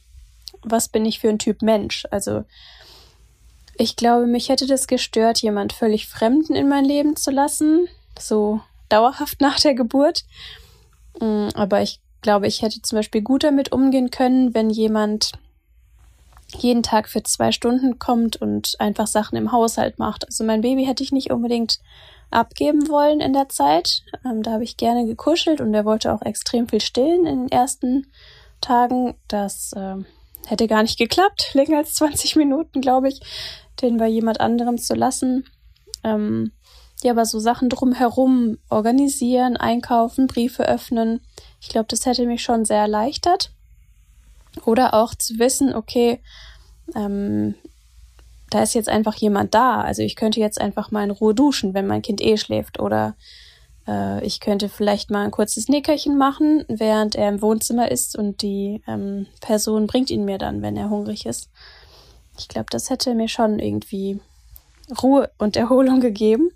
was 0.63 0.89
bin 0.89 1.07
ich 1.07 1.19
für 1.19 1.31
ein 1.31 1.39
Typ 1.39 1.63
Mensch. 1.63 2.07
Also 2.11 2.45
ich 3.77 3.97
glaube, 3.97 4.27
mich 4.27 4.51
hätte 4.51 4.67
das 4.67 4.87
gestört, 4.87 5.39
jemand 5.39 5.73
völlig 5.73 6.07
Fremden 6.07 6.55
in 6.55 6.69
mein 6.69 6.85
Leben 6.85 7.17
zu 7.17 7.31
lassen, 7.31 7.89
so 8.19 8.61
dauerhaft 8.91 9.41
nach 9.41 9.59
der 9.59 9.75
Geburt. 9.75 10.25
Mm, 11.21 11.49
aber 11.55 11.81
ich 11.81 12.01
glaube, 12.21 12.47
ich 12.47 12.63
hätte 12.63 12.83
zum 12.83 12.97
Beispiel 12.97 13.23
gut 13.23 13.45
damit 13.45 13.73
umgehen 13.73 14.11
können, 14.11 14.55
wenn 14.55 14.69
jemand 14.69 15.33
jeden 16.57 16.83
Tag 16.83 17.09
für 17.09 17.23
zwei 17.23 17.53
Stunden 17.53 17.99
kommt 17.99 18.37
und 18.37 18.77
einfach 18.79 19.07
Sachen 19.07 19.37
im 19.37 19.53
Haushalt 19.53 19.99
macht. 19.99 20.27
Also 20.27 20.45
mein 20.45 20.61
Baby 20.61 20.85
hätte 20.85 21.03
ich 21.03 21.13
nicht 21.13 21.31
unbedingt 21.31 21.79
abgeben 22.31 22.89
wollen 22.89 23.21
in 23.21 23.33
der 23.33 23.49
Zeit. 23.49 24.03
Ähm, 24.25 24.43
da 24.43 24.53
habe 24.53 24.65
ich 24.65 24.77
gerne 24.77 25.07
gekuschelt 25.07 25.61
und 25.61 25.73
er 25.75 25.85
wollte 25.85 26.13
auch 26.13 26.23
extrem 26.23 26.69
viel 26.69 26.81
stillen 26.81 27.27
in 27.27 27.43
den 27.43 27.49
ersten 27.49 28.07
Tagen. 28.61 29.15
Das 29.29 29.73
äh, 29.75 29.97
hätte 30.47 30.69
gar 30.69 30.83
nicht 30.83 30.99
geklappt, 30.99 31.51
länger 31.55 31.79
als 31.79 31.95
20 31.95 32.37
Minuten, 32.37 32.81
glaube 32.81 33.09
ich, 33.09 33.21
den 33.83 33.97
bei 33.97 34.09
jemand 34.09 34.41
anderem 34.41 34.79
zu 34.79 34.95
lassen. 34.95 35.45
Ähm, 36.03 36.53
ja, 37.03 37.13
aber 37.13 37.27
so 37.27 37.39
Sachen 37.39 37.69
drumherum 37.69 38.59
organisieren, 38.71 39.57
einkaufen, 39.57 40.27
Briefe 40.27 40.67
öffnen. 40.67 41.21
Ich 41.61 41.69
glaube, 41.69 41.87
das 41.89 42.07
hätte 42.07 42.27
mich 42.27 42.43
schon 42.43 42.65
sehr 42.65 42.79
erleichtert. 42.79 43.54
Oder 44.65 44.95
auch 44.95 45.15
zu 45.15 45.39
wissen, 45.39 45.75
okay, 45.75 46.21
ähm, 46.95 47.55
da 48.51 48.63
ist 48.63 48.75
jetzt 48.75 48.89
einfach 48.89 49.17
jemand 49.17 49.55
da. 49.55 49.81
Also 49.81 50.03
ich 50.03 50.17
könnte 50.17 50.41
jetzt 50.41 50.61
einfach 50.61 50.91
mal 50.91 51.05
in 51.05 51.11
Ruhe 51.11 51.35
duschen, 51.35 51.75
wenn 51.75 51.87
mein 51.87 52.03
Kind 52.03 52.21
eh 52.21 52.37
schläft. 52.37 52.79
Oder 52.79 53.17
äh, 53.89 54.25
ich 54.25 54.41
könnte 54.41 54.69
vielleicht 54.69 55.11
mal 55.11 55.25
ein 55.25 55.31
kurzes 55.31 55.69
Nickerchen 55.69 56.17
machen, 56.17 56.65
während 56.69 57.17
er 57.17 57.29
im 57.29 57.43
Wohnzimmer 57.43 57.91
ist 57.91 58.17
und 58.17 58.43
die 58.43 58.83
ähm, 58.87 59.27
Person 59.41 59.87
bringt 59.87 60.11
ihn 60.11 60.25
mir 60.25 60.39
dann, 60.39 60.63
wenn 60.63 60.77
er 60.77 60.91
hungrig 60.91 61.27
ist. 61.27 61.51
Ich 62.39 62.49
glaube, 62.49 62.67
das 62.71 62.91
hätte 62.91 63.15
mir 63.15 63.29
schon 63.29 63.59
irgendwie 63.59 64.21
Ruhe 65.03 65.31
und 65.39 65.57
Erholung 65.57 66.01
gegeben. 66.01 66.51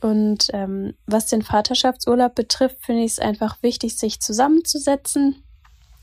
Und 0.00 0.46
ähm, 0.54 0.94
was 1.06 1.26
den 1.26 1.42
Vaterschaftsurlaub 1.42 2.34
betrifft, 2.34 2.78
finde 2.80 3.02
ich 3.02 3.12
es 3.12 3.18
einfach 3.18 3.62
wichtig, 3.62 3.98
sich 3.98 4.20
zusammenzusetzen, 4.20 5.42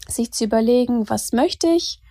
sich 0.07 0.31
zu 0.31 0.45
überlegen, 0.45 1.09
was 1.09 1.33
möchte 1.33 1.67
ich, 1.67 2.01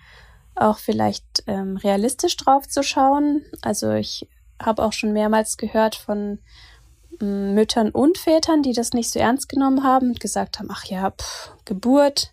auch 0.54 0.78
vielleicht 0.78 1.44
ähm, 1.46 1.76
realistisch 1.76 2.36
drauf 2.36 2.66
zu 2.66 2.82
schauen. 2.82 3.42
Also 3.62 3.92
ich 3.92 4.26
habe 4.60 4.82
auch 4.82 4.92
schon 4.92 5.12
mehrmals 5.12 5.56
gehört 5.56 5.94
von 5.94 6.38
ähm, 7.20 7.54
Müttern 7.54 7.90
und 7.90 8.18
Vätern, 8.18 8.62
die 8.62 8.72
das 8.72 8.92
nicht 8.92 9.10
so 9.10 9.18
ernst 9.18 9.48
genommen 9.48 9.82
haben 9.82 10.08
und 10.08 10.20
gesagt 10.20 10.58
haben, 10.58 10.68
ach 10.70 10.84
ja, 10.86 11.10
pff, 11.10 11.52
Geburt, 11.64 12.32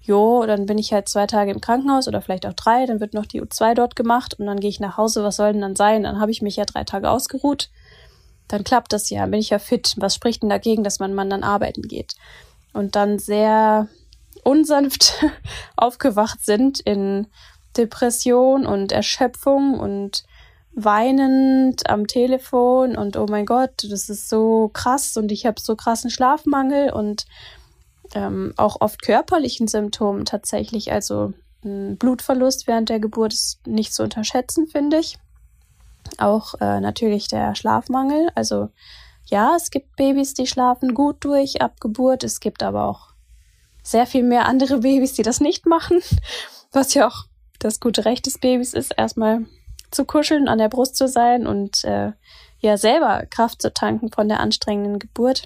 jo, 0.00 0.46
dann 0.46 0.66
bin 0.66 0.78
ich 0.78 0.92
halt 0.92 1.08
zwei 1.08 1.26
Tage 1.26 1.50
im 1.50 1.60
Krankenhaus 1.60 2.06
oder 2.06 2.22
vielleicht 2.22 2.46
auch 2.46 2.52
drei, 2.52 2.86
dann 2.86 3.00
wird 3.00 3.14
noch 3.14 3.26
die 3.26 3.42
U2 3.42 3.74
dort 3.74 3.96
gemacht 3.96 4.34
und 4.38 4.46
dann 4.46 4.60
gehe 4.60 4.70
ich 4.70 4.80
nach 4.80 4.96
Hause, 4.96 5.24
was 5.24 5.36
soll 5.36 5.52
denn 5.52 5.62
dann 5.62 5.76
sein? 5.76 6.04
Dann 6.04 6.20
habe 6.20 6.30
ich 6.30 6.42
mich 6.42 6.56
ja 6.56 6.64
drei 6.64 6.84
Tage 6.84 7.10
ausgeruht. 7.10 7.70
Dann 8.48 8.62
klappt 8.62 8.92
das 8.92 9.10
ja, 9.10 9.26
bin 9.26 9.40
ich 9.40 9.50
ja 9.50 9.58
fit. 9.58 9.94
Was 9.96 10.14
spricht 10.14 10.42
denn 10.42 10.48
dagegen, 10.50 10.84
dass 10.84 11.00
mein 11.00 11.14
Mann 11.14 11.30
dann 11.30 11.42
arbeiten 11.42 11.82
geht? 11.82 12.14
Und 12.72 12.94
dann 12.94 13.18
sehr 13.18 13.88
unsanft 14.46 15.24
aufgewacht 15.76 16.44
sind 16.44 16.80
in 16.80 17.26
Depression 17.76 18.64
und 18.64 18.92
Erschöpfung 18.92 19.78
und 19.78 20.24
weinend 20.72 21.88
am 21.90 22.06
Telefon 22.06 22.96
und 22.96 23.16
oh 23.16 23.26
mein 23.28 23.46
Gott, 23.46 23.86
das 23.90 24.08
ist 24.08 24.28
so 24.28 24.70
krass 24.72 25.16
und 25.16 25.32
ich 25.32 25.46
habe 25.46 25.60
so 25.60 25.74
krassen 25.74 26.10
Schlafmangel 26.10 26.92
und 26.92 27.26
ähm, 28.14 28.52
auch 28.56 28.80
oft 28.80 29.02
körperlichen 29.02 29.68
Symptomen 29.68 30.24
tatsächlich. 30.24 30.92
Also 30.92 31.32
ein 31.64 31.96
Blutverlust 31.96 32.66
während 32.66 32.88
der 32.88 33.00
Geburt 33.00 33.32
ist 33.32 33.66
nicht 33.66 33.92
zu 33.92 34.04
unterschätzen, 34.04 34.68
finde 34.68 34.98
ich. 34.98 35.18
Auch 36.18 36.54
äh, 36.60 36.80
natürlich 36.80 37.26
der 37.26 37.54
Schlafmangel. 37.56 38.28
Also 38.34 38.68
ja, 39.24 39.54
es 39.56 39.70
gibt 39.70 39.96
Babys, 39.96 40.34
die 40.34 40.46
schlafen 40.46 40.94
gut 40.94 41.24
durch 41.24 41.62
ab 41.62 41.80
Geburt. 41.80 42.22
Es 42.22 42.38
gibt 42.38 42.62
aber 42.62 42.84
auch 42.84 43.15
sehr 43.86 44.06
viel 44.06 44.24
mehr 44.24 44.46
andere 44.46 44.78
Babys, 44.78 45.12
die 45.12 45.22
das 45.22 45.40
nicht 45.40 45.64
machen, 45.64 46.00
was 46.72 46.92
ja 46.94 47.06
auch 47.06 47.26
das 47.60 47.78
gute 47.78 48.04
Recht 48.04 48.26
des 48.26 48.38
Babys 48.38 48.74
ist, 48.74 48.92
erstmal 48.96 49.46
zu 49.92 50.04
kuscheln, 50.04 50.48
an 50.48 50.58
der 50.58 50.68
Brust 50.68 50.96
zu 50.96 51.06
sein 51.06 51.46
und 51.46 51.84
äh, 51.84 52.10
ja 52.58 52.76
selber 52.76 53.24
Kraft 53.30 53.62
zu 53.62 53.72
tanken 53.72 54.10
von 54.10 54.28
der 54.28 54.40
anstrengenden 54.40 54.98
Geburt. 54.98 55.44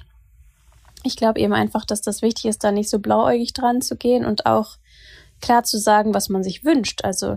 Ich 1.02 1.16
glaube 1.16 1.38
eben 1.38 1.52
einfach, 1.52 1.84
dass 1.84 2.00
das 2.00 2.22
wichtig 2.22 2.46
ist, 2.46 2.64
da 2.64 2.72
nicht 2.72 2.88
so 2.88 2.98
blauäugig 2.98 3.52
dran 3.52 3.82
zu 3.82 3.96
gehen 3.96 4.24
und 4.24 4.46
auch 4.46 4.78
klar 5.42 5.62
zu 5.64 5.78
sagen, 5.78 6.14
was 6.14 6.30
man 6.30 6.42
sich 6.42 6.64
wünscht. 6.64 7.04
Also 7.04 7.36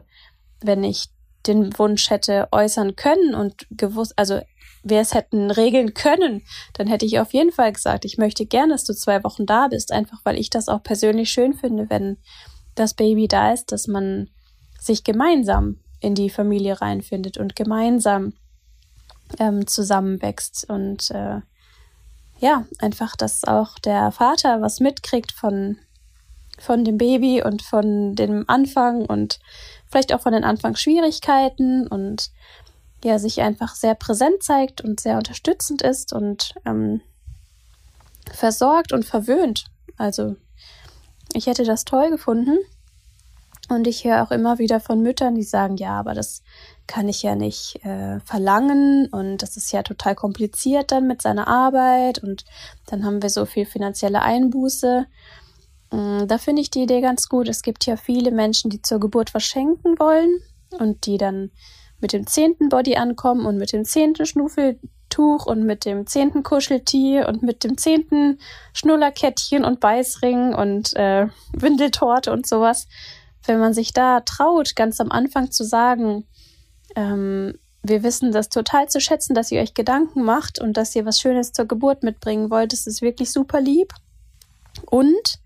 wenn 0.62 0.84
ich 0.86 1.10
den 1.46 1.78
Wunsch 1.78 2.10
hätte 2.10 2.48
äußern 2.54 2.96
können 2.96 3.36
und 3.36 3.68
gewusst, 3.72 4.14
also 4.16 4.42
wir 4.84 5.00
es 5.00 5.14
hätten 5.14 5.50
regeln 5.50 5.94
können, 5.94 6.44
dann 6.74 6.88
hätte 6.88 7.06
ich 7.06 7.20
auf 7.20 7.34
jeden 7.34 7.52
Fall 7.52 7.72
gesagt, 7.72 8.06
ich 8.06 8.18
möchte 8.18 8.46
gerne, 8.46 8.74
dass 8.74 8.84
du 8.84 8.94
zwei 8.94 9.24
Wochen 9.24 9.46
da 9.46 9.68
bist, 9.70 9.92
einfach 9.92 10.20
weil 10.24 10.38
ich 10.38 10.50
das 10.50 10.68
auch 10.68 10.84
persönlich 10.84 11.30
schön 11.30 11.54
finde, 11.54 11.90
wenn 11.90 12.18
das 12.76 12.94
Baby 12.94 13.28
da 13.28 13.54
ist, 13.54 13.72
dass 13.72 13.88
man 13.88 14.30
sich 14.80 15.04
gemeinsam 15.04 15.80
in 16.02 16.16
die 16.16 16.30
Familie 16.30 16.82
reinfindet 16.82 17.38
und 17.38 17.56
gemeinsam 17.56 18.34
ähm, 19.40 19.66
zusammenwächst 19.66 20.70
und 20.70 21.10
äh, 21.12 21.40
ja, 22.40 22.66
einfach, 22.80 23.16
dass 23.16 23.46
auch 23.46 23.80
der 23.80 24.12
Vater 24.12 24.62
was 24.62 24.82
mitkriegt 24.82 25.32
von, 25.32 25.78
von 26.60 26.84
dem 26.84 26.98
Baby 26.98 27.42
und 27.42 27.62
von 27.62 28.16
dem 28.16 28.44
Anfang 28.48 29.06
und 29.06 29.40
vielleicht 29.90 30.14
auch 30.14 30.20
von 30.20 30.34
den 30.34 30.44
Anfangsschwierigkeiten 30.44 31.88
und 31.88 32.32
ja, 33.04 33.20
sich 33.20 33.42
einfach 33.42 33.76
sehr 33.76 33.96
präsent 33.96 34.44
zeigt 34.44 34.82
und 34.82 35.00
sehr 35.00 35.18
unterstützend 35.18 35.82
ist 35.82 36.14
und 36.14 36.54
ähm, 36.66 37.02
versorgt 38.32 38.94
und 38.94 39.06
verwöhnt. 39.06 39.66
Also 39.98 40.36
ich 41.34 41.48
hätte 41.48 41.64
das 41.64 41.86
toll 41.86 42.10
gefunden. 42.10 42.58
Und 43.70 43.88
ich 43.88 44.04
höre 44.04 44.24
auch 44.24 44.32
immer 44.32 44.60
wieder 44.60 44.82
von 44.82 45.02
Müttern, 45.02 45.36
die 45.36 45.44
sagen, 45.44 45.78
ja, 45.78 45.98
aber 45.98 46.14
das 46.14 46.44
kann 46.86 47.08
ich 47.08 47.24
ja 47.24 47.36
nicht 47.36 47.84
äh, 47.86 48.20
verlangen 48.20 49.08
und 49.08 49.38
das 49.38 49.56
ist 49.56 49.72
ja 49.72 49.84
total 49.84 50.16
kompliziert 50.16 50.92
dann 50.92 51.08
mit 51.08 51.22
seiner 51.22 51.48
Arbeit 51.48 52.22
und 52.22 52.44
dann 52.88 53.06
haben 53.06 53.22
wir 53.22 53.30
so 53.30 53.46
viel 53.46 53.66
finanzielle 53.66 54.22
Einbuße. 54.22 55.06
Mm, 55.92 56.28
da 56.28 56.38
finde 56.38 56.62
ich 56.62 56.72
die 56.72 56.84
Idee 56.84 57.00
ganz 57.00 57.30
gut. 57.30 57.48
Es 57.48 57.62
gibt 57.62 57.86
ja 57.86 57.96
viele 57.96 58.32
Menschen, 58.32 58.70
die 58.70 58.82
zur 58.82 59.00
Geburt 59.00 59.30
verschenken 59.30 59.98
wollen 59.98 60.42
und 60.78 61.06
die 61.06 61.18
dann 61.18 61.52
mit 62.04 62.14
dem 62.14 62.28
zehnten 62.28 62.70
Body 62.70 62.96
ankommen 62.96 63.48
und 63.48 63.58
mit 63.58 63.74
dem 63.74 63.84
zehnten 63.84 64.28
Schnuffeltuch 64.28 65.48
und 65.48 65.64
mit 65.64 65.86
dem 65.86 66.06
zehnten 66.06 66.44
Kuscheltier 66.44 67.28
und 67.28 67.42
mit 67.42 67.64
dem 67.64 67.80
zehnten 67.80 68.38
Schnullerkettchen 68.74 69.66
und 69.66 69.80
Beißring 69.80 70.54
und 70.54 70.96
äh, 70.96 71.28
Windeltorte 71.54 72.32
und 72.32 72.46
sowas 72.46 72.88
wenn 73.46 73.60
man 73.60 73.74
sich 73.74 73.94
da 73.94 74.22
traut, 74.22 74.76
ganz 74.76 75.00
am 75.00 75.12
Anfang 75.12 75.52
zu 75.52 75.64
sagen, 75.64 76.26
ähm, 76.96 77.58
wir 77.82 78.04
wissen 78.04 78.32
das 78.32 78.50
total 78.50 78.88
zu 78.88 79.02
schätzen, 79.02 79.34
dass 79.34 79.52
ihr 79.52 79.62
euch 79.62 79.74
Gedanken 79.74 80.24
macht 80.24 80.60
und 80.60 80.78
dass 80.78 80.96
ihr 80.96 81.06
was 81.06 81.20
Schönes 81.20 81.52
zur 81.52 81.66
Geburt 81.66 82.04
mitbringen 82.04 82.50
wollt. 82.50 82.72
Das 82.72 82.88
ist 82.88 83.02
wirklich 83.02 83.32
super 83.32 83.60
lieb. 83.60 83.94
Und 84.86 85.40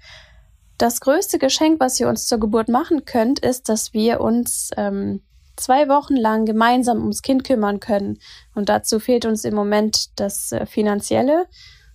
das 0.78 1.02
größte 1.02 1.40
Geschenk, 1.40 1.80
was 1.80 2.00
ihr 2.00 2.08
uns 2.08 2.28
zur 2.28 2.40
Geburt 2.40 2.70
machen 2.70 3.06
könnt, 3.06 3.40
ist, 3.40 3.70
dass 3.70 3.94
wir 3.94 4.22
uns 4.22 4.70
ähm, 4.78 5.24
zwei 5.58 5.90
Wochen 5.90 6.16
lang 6.16 6.46
gemeinsam 6.46 7.00
ums 7.02 7.22
Kind 7.22 7.44
kümmern 7.44 7.80
können. 7.80 8.20
Und 8.56 8.70
dazu 8.70 9.00
fehlt 9.00 9.26
uns 9.26 9.44
im 9.44 9.56
Moment 9.56 10.20
das 10.20 10.52
äh, 10.52 10.66
Finanzielle. 10.66 11.48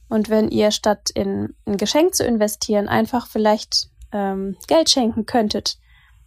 Und 0.09 0.29
wenn 0.29 0.51
ihr 0.51 0.71
statt 0.71 1.11
in 1.15 1.55
ein 1.67 1.79
Geschenk 1.79 2.15
zu 2.15 2.25
investieren, 2.25 2.89
einfach 2.89 3.27
vielleicht 3.27 3.89
ähm, 4.13 4.57
Geld 4.67 4.91
schenken 4.91 5.25
könntet, 5.25 5.79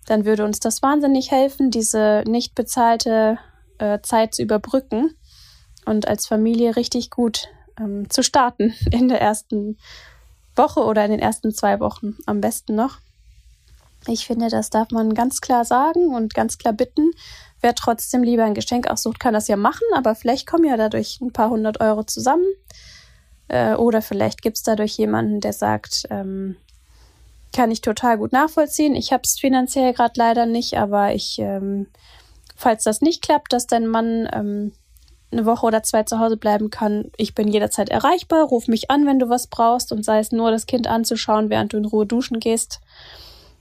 dann 0.08 0.26
würde 0.26 0.44
uns 0.44 0.60
das 0.60 0.82
wahnsinnig 0.82 1.32
helfen, 1.32 1.72
diese 1.72 2.24
nicht 2.28 2.56
bezahlte 2.56 3.38
äh, 3.78 4.00
Zeit 4.02 4.36
zu 4.36 4.42
überbrücken 4.42 5.16
und 5.86 6.08
als 6.08 6.28
Familie 6.28 6.76
richtig 6.76 7.10
gut 7.10 7.48
ähm, 7.80 8.10
zu 8.10 8.24
starten 8.24 8.74
in 8.92 9.08
der 9.08 9.22
ersten 9.22 9.78
Woche 10.56 10.82
oder 10.82 11.04
in 11.06 11.12
den 11.12 11.20
ersten 11.20 11.54
zwei 11.54 11.80
Wochen 11.80 12.16
am 12.26 12.42
besten 12.42 12.76
noch. 12.76 13.00
Ich 14.08 14.28
finde, 14.28 14.50
das 14.50 14.70
darf 14.70 14.92
man 14.92 15.14
ganz 15.14 15.42
klar 15.42 15.66
sagen 15.66 16.14
und 16.14 16.34
ganz 16.34 16.58
klar 16.58 16.74
bitten. 16.74 17.12
Wer 17.62 17.74
trotzdem 17.74 18.24
lieber 18.24 18.44
ein 18.44 18.54
Geschenk 18.54 18.88
aussucht, 18.88 19.20
kann 19.20 19.34
das 19.34 19.48
ja 19.48 19.56
machen, 19.56 19.86
aber 19.96 20.16
vielleicht 20.16 20.46
kommen 20.46 20.66
ja 20.66 20.78
dadurch 20.78 21.20
ein 21.22 21.34
paar 21.34 21.50
hundert 21.50 21.82
Euro 21.82 22.04
zusammen. 22.04 22.46
Äh, 23.48 23.74
oder 23.76 24.02
vielleicht 24.02 24.42
gibt 24.42 24.58
es 24.58 24.64
dadurch 24.64 24.98
jemanden, 24.98 25.40
der 25.40 25.54
sagt, 25.54 26.04
ähm, 26.10 26.58
kann 27.54 27.72
ich 27.72 27.82
total 27.82 28.18
gut 28.18 28.34
nachvollziehen. 28.34 28.96
Ich 28.96 29.14
habe 29.14 29.24
es 29.24 29.40
finanziell 29.40 29.94
gerade 29.94 30.14
leider 30.18 30.46
nicht, 30.46 30.78
aber 30.78 31.14
ich, 31.16 31.40
ähm, 31.40 31.88
falls 32.56 32.84
das 32.84 33.02
nicht 33.02 33.24
klappt, 33.24 33.54
dass 33.54 33.66
dein 33.66 33.88
Mann 33.88 34.30
ähm, 34.32 34.74
eine 35.32 35.46
Woche 35.46 35.66
oder 35.66 35.82
zwei 35.82 36.04
zu 36.04 36.20
Hause 36.20 36.38
bleiben 36.38 36.70
kann, 36.70 37.12
ich 37.18 37.34
bin 37.34 37.48
jederzeit 37.48 37.90
erreichbar. 37.90 38.44
Ruf 38.44 38.68
mich 38.68 38.92
an, 38.92 39.06
wenn 39.08 39.20
du 39.20 39.30
was 39.30 39.48
brauchst 39.48 39.92
und 39.92 40.06
sei 40.06 40.20
es 40.20 40.32
nur 40.32 40.52
das 40.52 40.66
Kind 40.66 40.88
anzuschauen, 40.88 41.50
während 41.50 41.74
du 41.74 41.78
in 41.78 41.86
Ruhe 41.86 42.06
duschen 42.06 42.40
gehst 42.40 42.80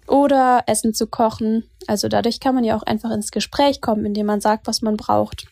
oder 0.06 0.64
Essen 0.66 0.94
zu 0.94 1.06
kochen. 1.06 1.68
Also 1.87 2.08
dadurch 2.08 2.40
kann 2.40 2.54
man 2.54 2.64
ja 2.64 2.76
auch 2.76 2.82
einfach 2.82 3.11
ins 3.11 3.30
Gespräch 3.30 3.80
kommen, 3.80 4.04
indem 4.06 4.26
man 4.26 4.40
sagt, 4.40 4.66
was 4.66 4.82
man 4.82 4.96
braucht. 4.96 5.46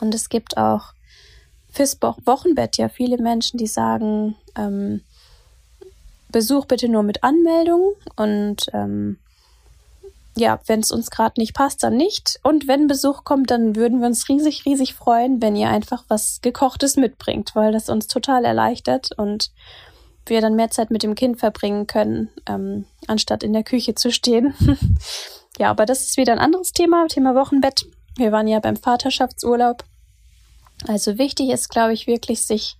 Und 0.00 0.14
es 0.14 0.28
gibt 0.28 0.56
auch 0.56 0.92
fürs 1.70 1.98
Wochenbett 2.00 2.76
ja 2.76 2.88
viele 2.88 3.18
Menschen, 3.18 3.58
die 3.58 3.66
sagen, 3.66 4.36
ähm, 4.56 5.02
Besuch 6.30 6.66
bitte 6.66 6.88
nur 6.88 7.02
mit 7.02 7.22
Anmeldung 7.22 7.92
und 8.16 8.66
ähm, 8.72 9.18
ja, 10.34 10.58
wenn 10.66 10.80
es 10.80 10.90
uns 10.90 11.10
gerade 11.10 11.38
nicht 11.38 11.54
passt, 11.54 11.82
dann 11.82 11.96
nicht. 11.96 12.40
Und 12.42 12.66
wenn 12.66 12.86
Besuch 12.86 13.24
kommt, 13.24 13.50
dann 13.50 13.76
würden 13.76 14.00
wir 14.00 14.06
uns 14.06 14.30
riesig, 14.30 14.64
riesig 14.64 14.94
freuen, 14.94 15.42
wenn 15.42 15.56
ihr 15.56 15.68
einfach 15.68 16.04
was 16.08 16.40
Gekochtes 16.40 16.96
mitbringt, 16.96 17.50
weil 17.54 17.72
das 17.72 17.90
uns 17.90 18.06
total 18.06 18.46
erleichtert 18.46 19.10
und 19.18 19.50
wir 20.26 20.40
dann 20.40 20.56
mehr 20.56 20.70
Zeit 20.70 20.90
mit 20.90 21.02
dem 21.02 21.14
Kind 21.14 21.38
verbringen 21.38 21.86
können, 21.86 22.30
ähm, 22.46 22.86
anstatt 23.06 23.42
in 23.42 23.52
der 23.52 23.64
Küche 23.64 23.94
zu 23.94 24.10
stehen. 24.12 24.54
ja, 25.58 25.70
aber 25.70 25.86
das 25.86 26.02
ist 26.02 26.16
wieder 26.16 26.32
ein 26.32 26.38
anderes 26.38 26.72
Thema, 26.72 27.06
Thema 27.08 27.34
Wochenbett. 27.34 27.86
Wir 28.16 28.32
waren 28.32 28.46
ja 28.46 28.60
beim 28.60 28.76
Vaterschaftsurlaub. 28.76 29.84
Also 30.86 31.18
wichtig 31.18 31.50
ist, 31.50 31.68
glaube 31.68 31.92
ich, 31.92 32.06
wirklich, 32.06 32.42
sich 32.42 32.76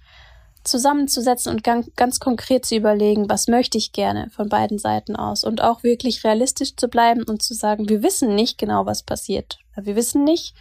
zusammenzusetzen 0.64 1.52
und 1.52 1.64
ganz, 1.64 1.90
ganz 1.96 2.20
konkret 2.20 2.64
zu 2.64 2.76
überlegen, 2.76 3.28
was 3.28 3.48
möchte 3.48 3.78
ich 3.78 3.92
gerne 3.92 4.30
von 4.30 4.48
beiden 4.48 4.78
Seiten 4.78 5.16
aus 5.16 5.44
und 5.44 5.60
auch 5.60 5.82
wirklich 5.82 6.22
realistisch 6.24 6.76
zu 6.76 6.88
bleiben 6.88 7.24
und 7.24 7.42
zu 7.42 7.54
sagen, 7.54 7.88
wir 7.88 8.02
wissen 8.02 8.34
nicht 8.34 8.58
genau, 8.58 8.86
was 8.86 9.02
passiert. 9.02 9.58
Wir 9.76 9.96
wissen 9.96 10.24
nicht, 10.24 10.54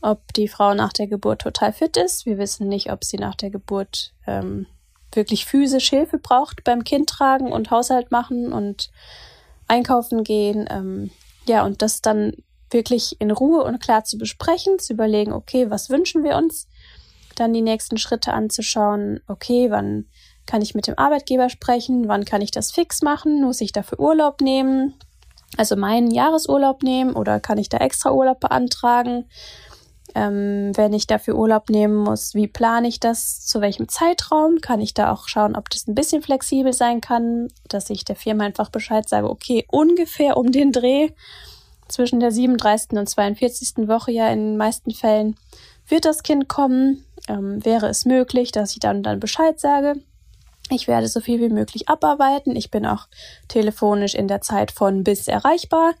ob 0.00 0.32
die 0.34 0.48
Frau 0.48 0.74
nach 0.74 0.92
der 0.92 1.06
Geburt 1.06 1.42
total 1.42 1.72
fit 1.72 1.96
ist. 1.96 2.26
Wir 2.26 2.38
wissen 2.38 2.68
nicht, 2.68 2.90
ob 2.92 3.04
sie 3.04 3.18
nach 3.18 3.34
der 3.34 3.50
Geburt 3.50 4.12
ähm, 4.26 4.66
wirklich 5.12 5.46
physisch 5.46 5.90
Hilfe 5.90 6.18
braucht 6.18 6.64
beim 6.64 6.84
Kind 6.84 7.08
tragen 7.08 7.52
und 7.52 7.70
Haushalt 7.70 8.10
machen 8.10 8.52
und 8.52 8.90
einkaufen 9.68 10.24
gehen. 10.24 10.66
Ähm, 10.70 11.10
ja, 11.46 11.64
und 11.64 11.82
das 11.82 12.02
dann 12.02 12.32
wirklich 12.70 13.20
in 13.20 13.30
Ruhe 13.30 13.62
und 13.64 13.80
klar 13.80 14.04
zu 14.04 14.18
besprechen, 14.18 14.78
zu 14.78 14.92
überlegen, 14.92 15.32
okay, 15.32 15.70
was 15.70 15.88
wünschen 15.88 16.24
wir 16.24 16.36
uns? 16.36 16.66
dann 17.40 17.52
die 17.52 17.62
nächsten 17.62 17.98
Schritte 17.98 18.32
anzuschauen. 18.32 19.20
Okay, 19.28 19.70
wann 19.70 20.06
kann 20.46 20.62
ich 20.62 20.74
mit 20.74 20.86
dem 20.86 20.98
Arbeitgeber 20.98 21.48
sprechen? 21.48 22.08
Wann 22.08 22.24
kann 22.24 22.40
ich 22.40 22.50
das 22.50 22.72
fix 22.72 23.02
machen? 23.02 23.42
Muss 23.42 23.60
ich 23.60 23.72
dafür 23.72 24.00
Urlaub 24.00 24.40
nehmen? 24.40 24.94
Also 25.56 25.76
meinen 25.76 26.10
Jahresurlaub 26.10 26.82
nehmen 26.82 27.14
oder 27.14 27.40
kann 27.40 27.58
ich 27.58 27.68
da 27.68 27.78
extra 27.78 28.12
Urlaub 28.12 28.40
beantragen? 28.40 29.28
Ähm, 30.16 30.72
wenn 30.74 30.94
ich 30.94 31.06
dafür 31.06 31.36
Urlaub 31.36 31.68
nehmen 31.68 31.94
muss, 31.94 32.34
wie 32.34 32.46
plane 32.46 32.88
ich 32.88 33.00
das? 33.00 33.44
Zu 33.44 33.60
welchem 33.60 33.86
Zeitraum? 33.86 34.62
Kann 34.62 34.80
ich 34.80 34.94
da 34.94 35.12
auch 35.12 35.28
schauen, 35.28 35.54
ob 35.54 35.68
das 35.68 35.86
ein 35.86 35.94
bisschen 35.94 36.22
flexibel 36.22 36.72
sein 36.72 37.02
kann, 37.02 37.48
dass 37.68 37.90
ich 37.90 38.06
der 38.06 38.16
Firma 38.16 38.44
einfach 38.44 38.70
Bescheid 38.70 39.06
sage, 39.06 39.28
okay, 39.28 39.66
ungefähr 39.68 40.38
um 40.38 40.52
den 40.52 40.72
Dreh 40.72 41.10
zwischen 41.88 42.18
der 42.18 42.32
37. 42.32 42.92
und 42.98 43.10
42. 43.10 43.88
Woche 43.88 44.10
ja 44.10 44.30
in 44.30 44.52
den 44.52 44.56
meisten 44.56 44.92
Fällen 44.92 45.36
wird 45.86 46.06
das 46.06 46.22
Kind 46.22 46.48
kommen? 46.48 47.04
Ähm, 47.28 47.62
wäre 47.62 47.86
es 47.88 48.06
möglich, 48.06 48.52
dass 48.52 48.72
ich 48.72 48.80
dann 48.80 49.02
dann 49.02 49.20
Bescheid 49.20 49.60
sage? 49.60 49.96
Ich 50.70 50.88
werde 50.88 51.08
so 51.08 51.20
viel 51.20 51.40
wie 51.40 51.50
möglich 51.50 51.90
abarbeiten. 51.90 52.56
Ich 52.56 52.70
bin 52.70 52.86
auch 52.86 53.06
telefonisch 53.48 54.14
in 54.14 54.28
der 54.28 54.40
Zeit 54.40 54.70
von 54.70 55.04
bis 55.04 55.28
erreichbar. 55.28 55.92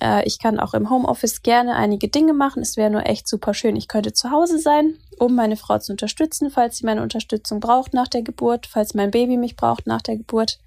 Äh, 0.00 0.26
ich 0.26 0.38
kann 0.38 0.60
auch 0.60 0.74
im 0.74 0.90
Homeoffice 0.90 1.42
gerne 1.42 1.74
einige 1.74 2.08
Dinge 2.08 2.34
machen. 2.34 2.62
Es 2.62 2.76
wäre 2.76 2.90
nur 2.90 3.06
echt 3.06 3.28
super 3.28 3.54
schön. 3.54 3.76
Ich 3.76 3.88
könnte 3.88 4.12
zu 4.12 4.30
Hause 4.30 4.58
sein, 4.58 4.98
um 5.18 5.34
meine 5.34 5.56
Frau 5.56 5.78
zu 5.78 5.92
unterstützen, 5.92 6.50
falls 6.50 6.78
sie 6.78 6.86
meine 6.86 7.02
Unterstützung 7.02 7.60
braucht 7.60 7.94
nach 7.94 8.08
der 8.08 8.22
Geburt, 8.22 8.66
falls 8.66 8.94
mein 8.94 9.10
Baby 9.10 9.36
mich 9.36 9.56
braucht 9.56 9.86
nach 9.86 10.02
der 10.02 10.16
Geburt. 10.16 10.58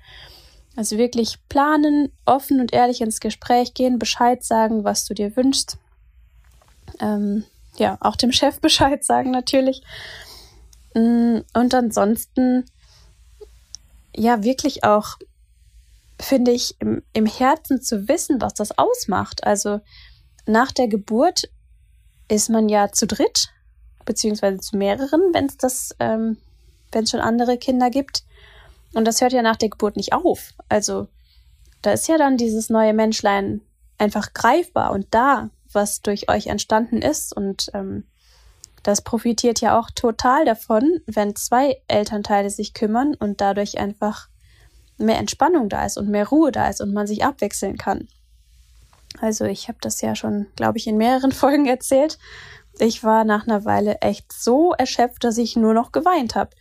Also 0.76 0.98
wirklich 0.98 1.38
planen, 1.50 2.12
offen 2.26 2.60
und 2.62 2.74
ehrlich 2.74 3.02
ins 3.02 3.20
Gespräch 3.20 3.74
gehen, 3.74 4.00
Bescheid 4.00 4.44
sagen, 4.44 4.84
was 4.84 5.06
du 5.06 5.14
dir 5.14 5.36
wünschst. 5.36 5.78
Ähm, 7.00 7.44
ja, 7.78 7.98
auch 8.02 8.16
dem 8.16 8.32
Chef 8.32 8.60
Bescheid 8.62 9.04
sagen 9.04 9.32
natürlich. 9.32 9.82
Mm, 10.94 11.40
und 11.54 11.74
ansonsten, 11.74 12.66
ja, 14.16 14.44
wirklich 14.44 14.84
auch, 14.84 15.18
finde 16.20 16.52
ich, 16.52 16.76
im, 16.80 17.02
im 17.14 17.26
Herzen 17.26 17.82
zu 17.82 18.08
wissen, 18.08 18.42
was 18.42 18.54
das 18.54 18.78
ausmacht. 18.78 19.44
Also 19.46 19.80
nach 20.46 20.72
der 20.72 20.88
Geburt 20.88 21.50
ist 22.28 22.50
man 22.50 22.70
ja 22.70 22.92
zu 22.92 23.08
dritt, 23.08 23.50
beziehungsweise 24.06 24.60
zu 24.60 24.78
mehreren, 24.78 25.22
wenn 25.34 25.46
es 25.46 25.58
das, 25.58 25.96
ähm, 26.00 26.38
wenn 26.92 27.04
es 27.04 27.12
schon 27.12 27.22
andere 27.22 27.58
Kinder 27.58 27.90
gibt. 27.90 28.24
Und 28.94 29.06
das 29.06 29.22
hört 29.22 29.34
ja 29.34 29.42
nach 29.42 29.56
der 29.56 29.70
Geburt 29.70 29.96
nicht 29.96 30.14
auf. 30.14 30.54
Also 30.68 31.08
da 31.82 31.92
ist 31.92 32.08
ja 32.08 32.18
dann 32.18 32.38
dieses 32.38 32.70
neue 32.70 32.94
Menschlein 32.94 33.62
einfach 33.98 34.34
greifbar 34.34 34.92
und 34.92 35.08
da, 35.12 35.50
was 35.72 36.02
durch 36.02 36.30
euch 36.30 36.48
entstanden 36.48 37.02
ist. 37.02 37.36
Und 37.36 37.70
ähm, 37.74 38.06
das 38.84 39.02
profitiert 39.02 39.62
ja 39.62 39.80
auch 39.80 39.90
total 39.92 40.46
davon, 40.46 41.02
wenn 41.06 41.36
zwei 41.36 41.82
Elternteile 41.88 42.50
sich 42.50 42.74
kümmern 42.74 43.16
und 43.16 43.42
dadurch 43.42 43.78
einfach 43.78 44.28
mehr 45.00 45.18
Entspannung 45.18 45.70
da 45.70 45.86
ist 45.86 45.98
und 45.98 46.10
mehr 46.10 46.28
Ruhe 46.28 46.52
da 46.52 46.68
ist 46.68 46.82
und 46.82 46.94
man 46.94 47.08
sich 47.08 47.24
abwechseln 47.24 47.78
kann. 47.78 48.08
Also 49.20 49.46
ich 49.46 49.68
habe 49.68 49.80
das 49.82 50.02
ja 50.02 50.16
schon, 50.16 50.48
glaube 50.56 50.78
ich, 50.78 50.88
in 50.88 50.98
mehreren 50.98 51.32
Folgen 51.34 51.66
erzählt. 51.66 52.18
Ich 52.80 53.04
war 53.04 53.26
nach 53.26 53.48
einer 53.48 53.66
Weile 53.66 54.02
echt 54.02 54.32
so 54.32 54.74
erschöpft, 54.74 55.24
dass 55.24 55.38
ich 55.38 55.56
nur 55.56 55.74
noch 55.74 55.92
geweint 55.92 56.36
habe. 56.36 56.52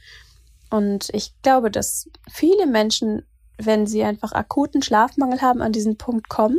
Und 0.71 1.09
ich 1.12 1.40
glaube, 1.42 1.71
dass 1.71 2.11
viele 2.30 2.66
Menschen, 2.66 3.23
wenn 3.57 3.87
sie 3.87 4.02
einfach 4.02 4.33
akuten 4.33 4.83
Schlafmangel 4.83 5.40
haben, 5.40 5.62
an 5.62 5.73
diesen 5.73 5.97
Punkt 5.97 6.28
kommen. 6.28 6.59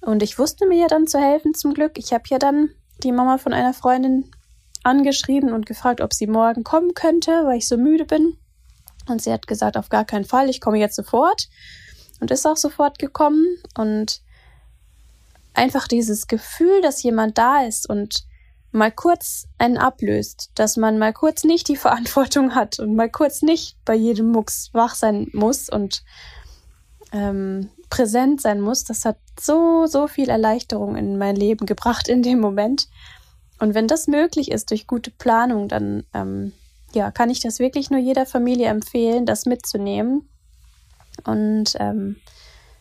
Und 0.00 0.22
ich 0.22 0.38
wusste 0.38 0.66
mir 0.66 0.78
ja 0.78 0.86
dann 0.86 1.06
zu 1.06 1.18
helfen, 1.18 1.54
zum 1.54 1.74
Glück. 1.74 1.98
Ich 1.98 2.12
habe 2.12 2.24
ja 2.28 2.38
dann 2.38 2.70
die 3.02 3.12
Mama 3.12 3.38
von 3.38 3.52
einer 3.52 3.74
Freundin 3.74 4.30
angeschrieben 4.84 5.52
und 5.52 5.66
gefragt, 5.66 6.00
ob 6.00 6.12
sie 6.12 6.26
morgen 6.26 6.62
kommen 6.62 6.94
könnte, 6.94 7.44
weil 7.44 7.58
ich 7.58 7.66
so 7.66 7.76
müde 7.76 8.04
bin. 8.04 8.36
Und 9.08 9.22
sie 9.22 9.32
hat 9.32 9.46
gesagt, 9.46 9.76
auf 9.76 9.88
gar 9.88 10.04
keinen 10.04 10.24
Fall, 10.24 10.48
ich 10.48 10.60
komme 10.60 10.78
jetzt 10.78 10.96
sofort. 10.96 11.48
Und 12.20 12.30
ist 12.30 12.46
auch 12.46 12.56
sofort 12.56 12.98
gekommen. 12.98 13.44
Und 13.76 14.20
einfach 15.54 15.88
dieses 15.88 16.26
Gefühl, 16.26 16.80
dass 16.82 17.02
jemand 17.02 17.38
da 17.38 17.64
ist 17.64 17.88
und 17.88 18.26
mal 18.72 18.92
kurz 18.92 19.48
einen 19.58 19.78
ablöst, 19.78 20.50
dass 20.54 20.76
man 20.76 20.98
mal 20.98 21.12
kurz 21.12 21.44
nicht 21.44 21.68
die 21.68 21.76
Verantwortung 21.86 22.54
hat 22.54 22.78
und 22.78 22.94
mal 22.94 23.10
kurz 23.10 23.42
nicht 23.42 23.76
bei 23.84 23.94
jedem 23.94 24.30
Mucks 24.30 24.70
wach 24.72 24.94
sein 24.94 25.28
muss 25.32 25.68
und 25.68 26.02
ähm, 27.12 27.70
präsent 27.88 28.40
sein 28.42 28.60
muss, 28.60 28.84
das 28.84 29.04
hat 29.04 29.16
so, 29.38 29.86
so 29.86 30.08
viel 30.08 30.28
Erleichterung 30.28 30.96
in 30.96 31.18
mein 31.18 31.36
Leben 31.36 31.66
gebracht 31.66 32.08
in 32.08 32.22
dem 32.22 32.40
Moment. 32.40 32.88
Und 33.58 33.74
wenn 33.74 33.86
das 33.86 34.06
möglich 34.06 34.50
ist 34.50 34.70
durch 34.70 34.86
gute 34.86 35.10
Planung, 35.10 35.68
dann 35.68 36.04
ähm, 36.12 36.52
ja, 36.96 37.10
kann 37.10 37.28
ich 37.28 37.40
das 37.40 37.58
wirklich 37.58 37.90
nur 37.90 38.00
jeder 38.00 38.24
Familie 38.24 38.68
empfehlen, 38.68 39.26
das 39.26 39.44
mitzunehmen. 39.44 40.28
Und 41.24 41.76
ähm, 41.78 42.16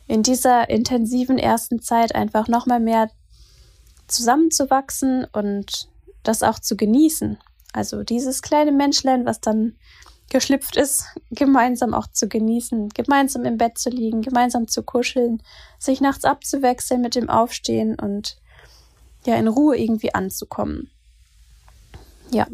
in 0.08 0.24
dieser 0.24 0.70
intensiven 0.70 1.38
ersten 1.38 1.82
Zeit 1.82 2.16
einfach 2.16 2.48
nochmal 2.48 2.80
mehr 2.80 3.12
zusammenzuwachsen 4.08 5.26
und 5.34 5.90
das 6.24 6.44
auch 6.44 6.60
zu 6.60 6.78
genießen. 6.78 7.38
Also 7.74 8.04
dieses 8.04 8.42
kleine 8.42 8.72
Menschlein, 8.72 9.26
was 9.26 9.42
dann 9.42 9.76
geschlüpft 10.30 10.78
ist, 10.78 11.06
gemeinsam 11.32 11.94
auch 11.94 12.08
zu 12.08 12.30
genießen, 12.30 12.90
gemeinsam 12.90 13.44
im 13.44 13.58
Bett 13.58 13.78
zu 13.78 13.90
liegen, 13.90 14.22
gemeinsam 14.22 14.70
zu 14.70 14.84
kuscheln, 14.84 15.44
sich 15.78 16.00
nachts 16.00 16.24
abzuwechseln 16.24 17.02
mit 17.02 17.16
dem 17.16 17.30
Aufstehen 17.30 18.00
und 18.00 18.38
ja 19.26 19.36
in 19.36 19.50
Ruhe 19.50 19.78
irgendwie 19.78 20.14
anzukommen. 20.14 20.90
Ja, 22.32 22.48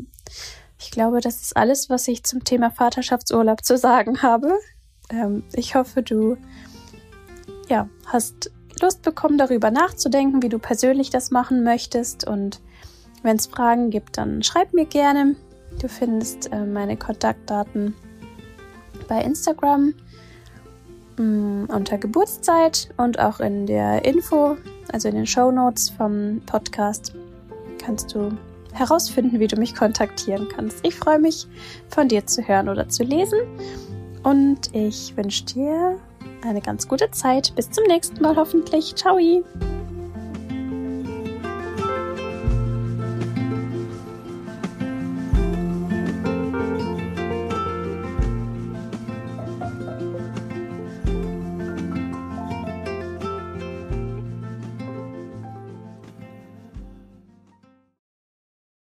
ich 0.81 0.89
glaube, 0.89 1.21
das 1.21 1.41
ist 1.41 1.55
alles, 1.55 1.89
was 1.89 2.07
ich 2.07 2.23
zum 2.23 2.43
Thema 2.43 2.71
Vaterschaftsurlaub 2.71 3.63
zu 3.63 3.77
sagen 3.77 4.21
habe. 4.23 4.59
Ähm, 5.09 5.43
ich 5.53 5.75
hoffe, 5.75 6.01
du 6.01 6.37
ja, 7.69 7.87
hast 8.07 8.51
Lust 8.81 9.03
bekommen, 9.03 9.37
darüber 9.37 9.69
nachzudenken, 9.69 10.41
wie 10.41 10.49
du 10.49 10.57
persönlich 10.57 11.11
das 11.11 11.29
machen 11.29 11.63
möchtest. 11.63 12.27
Und 12.27 12.61
wenn 13.21 13.35
es 13.35 13.45
Fragen 13.45 13.91
gibt, 13.91 14.17
dann 14.17 14.41
schreib 14.41 14.73
mir 14.73 14.85
gerne. 14.85 15.35
Du 15.79 15.87
findest 15.87 16.51
äh, 16.51 16.65
meine 16.65 16.97
Kontaktdaten 16.97 17.93
bei 19.07 19.21
Instagram 19.21 19.93
mh, 21.17 21.23
mm, 21.23 21.65
unter 21.69 21.97
Geburtszeit 21.99 22.89
und 22.97 23.19
auch 23.19 23.39
in 23.39 23.67
der 23.67 24.03
Info, 24.03 24.57
also 24.91 25.09
in 25.09 25.15
den 25.15 25.27
Show 25.27 25.51
Notes 25.51 25.91
vom 25.91 26.41
Podcast, 26.45 27.13
kannst 27.77 28.15
du 28.15 28.31
herausfinden, 28.73 29.39
wie 29.39 29.47
du 29.47 29.57
mich 29.57 29.75
kontaktieren 29.75 30.47
kannst. 30.53 30.85
Ich 30.85 30.95
freue 30.95 31.19
mich, 31.19 31.47
von 31.89 32.07
dir 32.07 32.25
zu 32.25 32.47
hören 32.47 32.69
oder 32.69 32.89
zu 32.89 33.03
lesen. 33.03 33.39
Und 34.23 34.73
ich 34.73 35.15
wünsche 35.17 35.45
dir 35.45 35.99
eine 36.43 36.61
ganz 36.61 36.87
gute 36.87 37.09
Zeit. 37.11 37.53
Bis 37.55 37.69
zum 37.71 37.85
nächsten 37.85 38.21
Mal 38.21 38.35
hoffentlich. 38.35 38.95
Ciao! 38.95 39.17